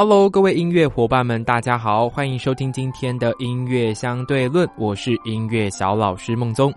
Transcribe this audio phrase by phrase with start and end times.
[0.00, 6.72] Hello，各位音乐伙伴们，大家好，欢迎收听今天的音乐相对论，我是音乐小老师孟宗。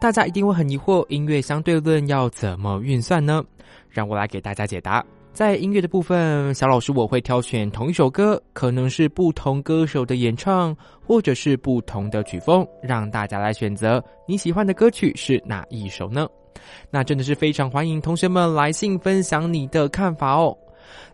[0.00, 3.44] 大家一定会很疑惑，音乐相对论要怎么运算呢？
[3.90, 5.04] 让我来给大家解答。
[5.34, 10.74] 在音乐的部分，小老师我会挑选同一首歌，可能是不同歌手的演唱，
[11.06, 16.26] 或者是不同的曲风，让大家来选择你喜欢的歌曲是哪一首呢？
[16.90, 20.56] 那真的是非常欢迎同学们来信分享你的看法哦。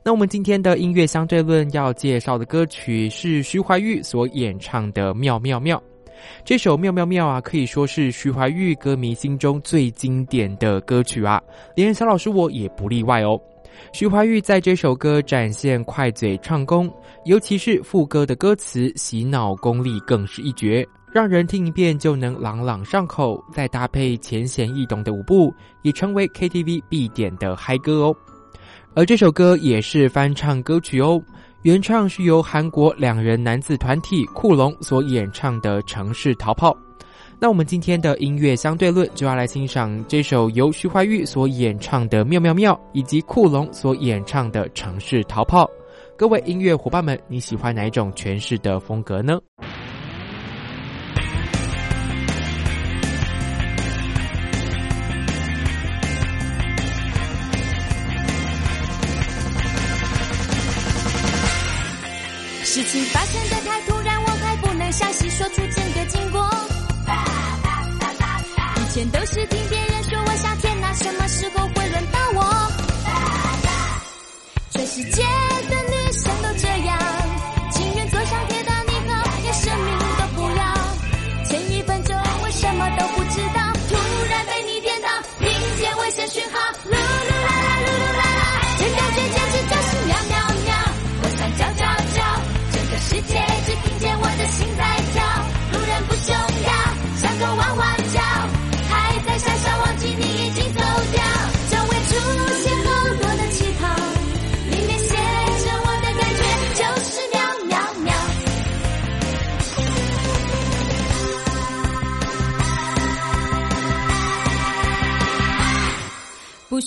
[0.03, 5.77] 那我们今天的音乐相对论要介绍的歌曲是徐怀钰所演唱的《妙妙妙》。
[6.45, 11.41] 这首《妙妙妙》啊，可以说是徐怀钰歌迷心中最经典的歌曲啊，
[11.77, 13.41] 连小老师我也不例外哦。
[13.93, 16.93] 徐怀钰在这首歌展现快嘴唱功，
[17.25, 23.41] 尤其是副歌的歌词洗脑功力更是一绝，让人听一遍就能朗朗上口。
[23.53, 28.17] 再搭配浅显易懂的舞步，也成为 KTV 必点的嗨歌哦。
[28.95, 31.23] 而这首歌也是翻唱歌曲哦，
[31.63, 36.73] 原唱是由韩国两人男子团体酷龙所演唱的《城市逃跑》。
[37.39, 45.65] 那我们今天的音乐相对论就要来欣赏这首由徐怀钰所演唱的《妙妙妙》，以及酷龙所演唱的《城市逃跑》。
[46.17, 49.39] 各位音乐伙伴们，你喜欢哪一种诠释的风格呢？
[65.59, 66.49] 出整个经过。
[68.77, 69.78] 以前都是听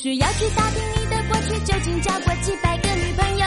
[0.02, 3.46] 需要去打听你的过去，究竟交过几百个女朋友。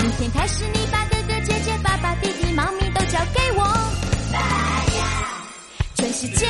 [0.00, 3.64] 明天开始，你把哥哥、姐姐、爸爸、弟弟、猫咪都交给我。
[5.94, 6.46] 全世界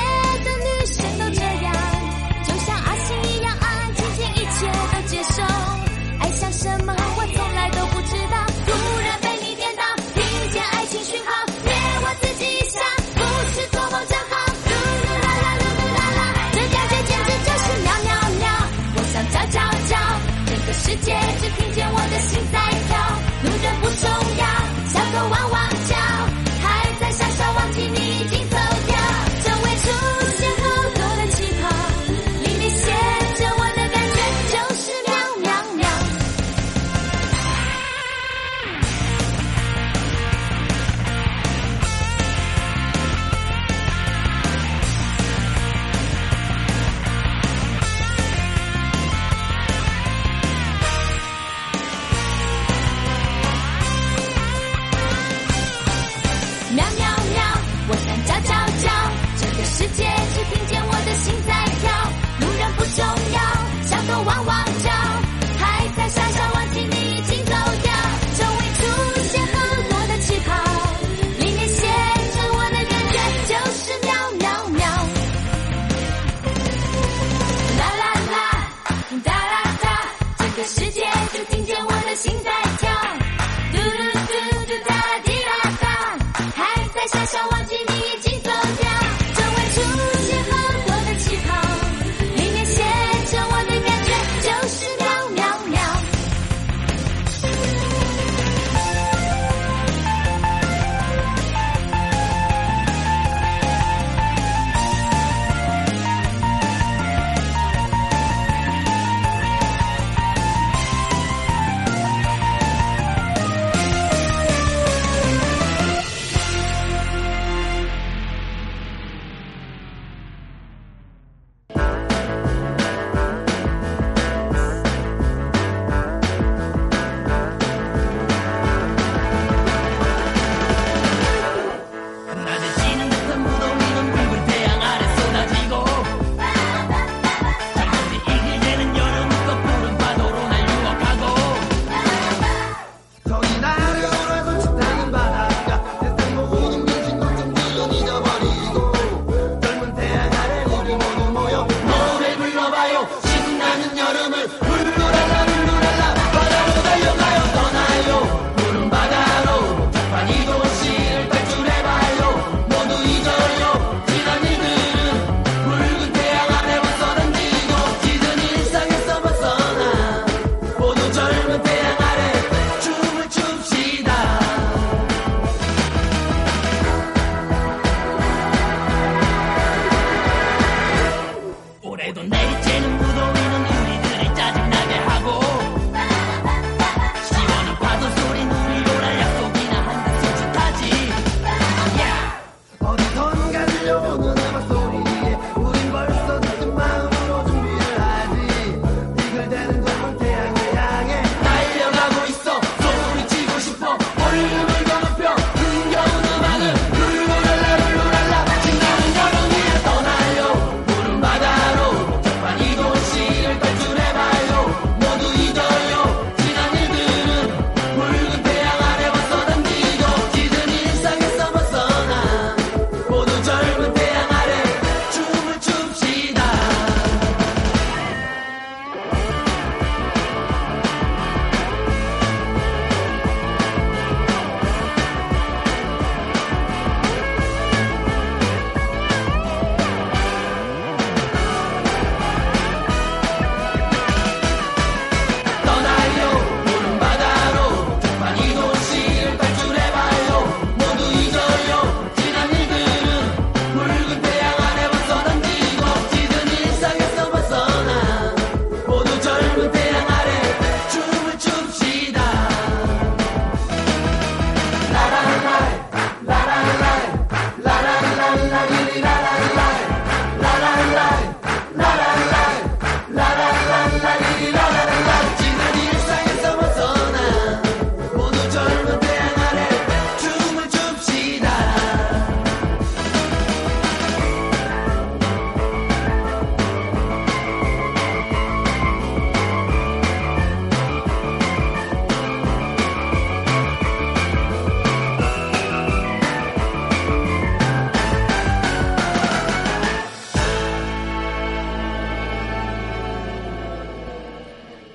[182.09, 182.68] 나에도 내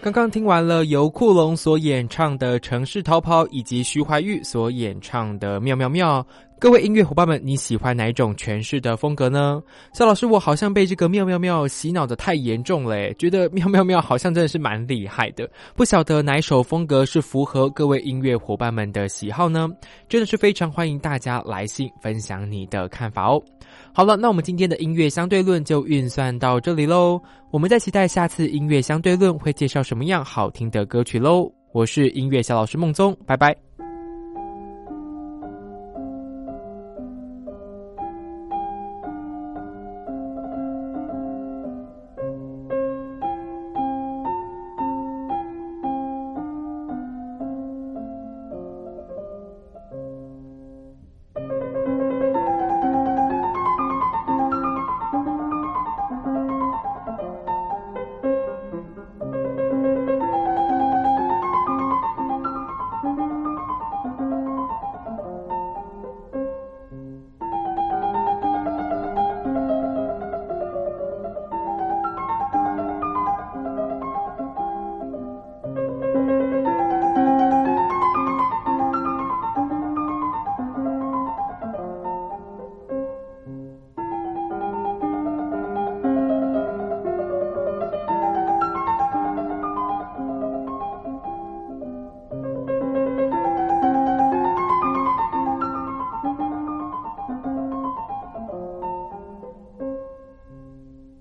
[0.04, 6.22] 刚刚听完了由库龙所演唱的《城市逃跑》，以及徐怀钰所演唱的《妙妙妙》。
[6.64, 9.62] 各位音乐伙伴们，你喜欢哪一种诠释的风格呢？
[9.92, 15.46] 肖老师，我好像被这个妙妙妙洗脑的太严重了，觉得妙妙妙好像真的是蛮厉害的。
[15.76, 19.68] 不晓得哪一首风格是符合各位音乐伙伴们的喜好呢？
[20.08, 23.44] 真的是非常欢迎大家来信分享你的看法哦。
[23.94, 27.22] 好了，那我们今天的音乐相对论就运算到这里喽。
[27.52, 31.52] 我们在期待下次音乐相对论会介绍什么样好听的歌曲喽。
[31.74, 33.54] 我是音乐小老师孟宗，拜拜。